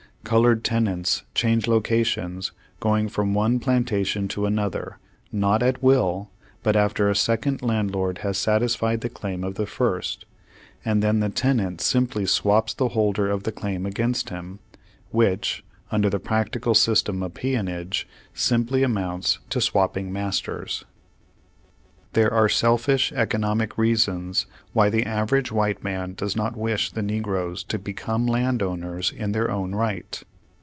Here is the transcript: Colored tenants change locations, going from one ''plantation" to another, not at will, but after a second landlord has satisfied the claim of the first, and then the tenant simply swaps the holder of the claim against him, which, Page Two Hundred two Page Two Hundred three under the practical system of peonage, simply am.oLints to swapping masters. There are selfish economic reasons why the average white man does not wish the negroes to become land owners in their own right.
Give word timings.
Colored 0.23 0.63
tenants 0.63 1.23
change 1.35 1.67
locations, 1.67 2.53
going 2.79 3.09
from 3.09 3.33
one 3.33 3.59
''plantation" 3.59 4.29
to 4.29 4.45
another, 4.45 4.97
not 5.31 5.61
at 5.63 5.81
will, 5.83 6.29
but 6.63 6.75
after 6.75 7.09
a 7.09 7.15
second 7.15 7.61
landlord 7.63 8.19
has 8.19 8.37
satisfied 8.37 9.01
the 9.01 9.09
claim 9.09 9.43
of 9.43 9.55
the 9.55 9.65
first, 9.65 10.25
and 10.85 11.01
then 11.03 11.19
the 11.19 11.29
tenant 11.29 11.81
simply 11.81 12.25
swaps 12.25 12.73
the 12.73 12.89
holder 12.89 13.29
of 13.29 13.43
the 13.43 13.51
claim 13.51 13.85
against 13.85 14.29
him, 14.29 14.59
which, 15.09 15.39
Page 15.41 15.41
Two 15.41 15.41
Hundred 15.41 15.41
two 15.41 15.63
Page 15.63 15.65
Two 15.65 15.65
Hundred 15.65 15.81
three 15.81 15.95
under 15.95 16.09
the 16.47 16.51
practical 16.51 16.75
system 16.75 17.23
of 17.23 17.33
peonage, 17.33 18.07
simply 18.33 18.83
am.oLints 18.85 19.39
to 19.49 19.59
swapping 19.59 20.13
masters. 20.13 20.85
There 22.13 22.33
are 22.33 22.49
selfish 22.49 23.13
economic 23.13 23.77
reasons 23.77 24.45
why 24.73 24.89
the 24.89 25.05
average 25.05 25.49
white 25.49 25.81
man 25.81 26.13
does 26.13 26.35
not 26.35 26.57
wish 26.57 26.91
the 26.91 27.01
negroes 27.01 27.63
to 27.63 27.79
become 27.79 28.27
land 28.27 28.61
owners 28.61 29.13
in 29.15 29.31
their 29.31 29.49
own 29.49 29.73
right. 29.73 30.21